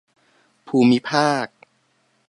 [0.67, 1.47] ภูมิภาค